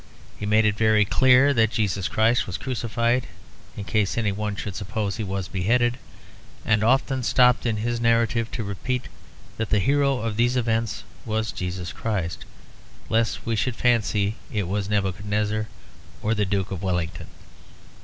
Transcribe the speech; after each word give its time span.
He 0.39 0.47
made 0.47 0.65
it 0.65 0.75
very 0.79 1.05
clear 1.05 1.53
that 1.53 1.69
Jesus 1.69 2.07
Christ 2.07 2.47
was 2.47 2.57
crucified 2.57 3.27
in 3.77 3.83
case 3.83 4.17
any 4.17 4.31
one 4.31 4.55
should 4.55 4.75
suppose 4.75 5.17
he 5.17 5.23
was 5.23 5.47
beheaded; 5.47 5.99
and 6.65 6.83
often 6.83 7.21
stopped 7.21 7.67
in 7.67 7.77
his 7.77 8.01
narrative 8.01 8.49
to 8.53 8.63
repeat 8.63 9.09
that 9.57 9.69
the 9.69 9.77
hero 9.77 10.17
of 10.17 10.37
these 10.37 10.57
events 10.57 11.03
was 11.23 11.51
Jesus 11.51 11.93
Christ, 11.93 12.45
lest 13.09 13.45
we 13.45 13.55
should 13.55 13.75
fancy 13.75 14.37
it 14.51 14.67
was 14.67 14.89
Nebuchadnezzar 14.89 15.67
or 16.23 16.33
the 16.33 16.45
Duke 16.45 16.71
of 16.71 16.81
Wellington. 16.81 17.27